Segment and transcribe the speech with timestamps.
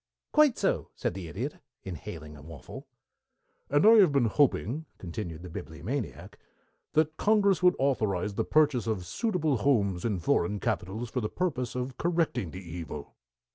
[0.31, 2.87] "Quite so," said the Idiot, inhaling a waffle.
[3.69, 6.39] "And I have been hoping," continued the Bibliomaniac,
[6.93, 11.75] "that Congress would authorize the purchase of suitable houses in foreign capitals for the purpose
[11.75, 13.13] of correcting the evil."